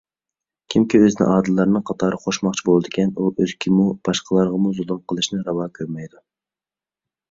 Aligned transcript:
كىمكى 0.73 1.01
ئۆزىنى 1.01 1.27
ئادىللارنىڭ 1.33 1.83
قاتارىغا 1.91 2.25
قوشماقچى 2.25 2.67
بولىدىكەن، 2.71 3.15
ئۇ 3.21 3.29
ئۆزىگىمۇ، 3.37 3.89
باشقىلارغىمۇ 4.11 4.77
زۇلۇم 4.83 5.07
قىلىشنى 5.11 5.49
راۋا 5.49 5.73
كۆرمەيدۇ. 5.81 6.29